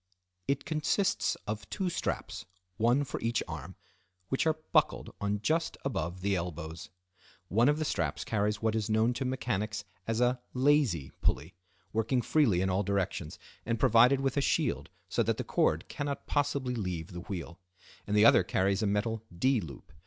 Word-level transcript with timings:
It 0.47 0.65
consists 0.65 1.37
of 1.45 1.69
two 1.69 1.87
straps, 1.91 2.47
one 2.77 3.03
for 3.03 3.21
each 3.21 3.43
arm, 3.47 3.75
which 4.29 4.47
are 4.47 4.57
buckled 4.71 5.13
on 5.21 5.41
just 5.41 5.77
above 5.85 6.21
the 6.21 6.35
elbows. 6.35 6.89
One 7.49 7.69
of 7.69 7.77
the 7.77 7.85
straps 7.85 8.23
carries 8.23 8.63
what 8.63 8.73
is 8.73 8.89
known 8.89 9.13
to 9.13 9.25
mechanics 9.25 9.83
as 10.07 10.19
a"lazy" 10.19 11.11
pulley, 11.21 11.53
working 11.93 12.23
freely 12.23 12.61
in 12.61 12.69
all 12.71 12.81
directions, 12.81 13.37
and 13.63 13.79
provided 13.79 14.21
with 14.21 14.37
a 14.37 14.41
shield, 14.41 14.89
so 15.07 15.21
that 15.21 15.37
the 15.37 15.43
cord 15.43 15.87
cannot 15.87 16.25
possibly 16.25 16.73
leave 16.73 17.11
the 17.11 17.19
wheel; 17.19 17.59
and 18.07 18.17
the 18.17 18.25
other 18.25 18.41
carries 18.41 18.81
a 18.81 18.87
metal 18.87 19.21
"D" 19.37 19.61
loop. 19.61 19.93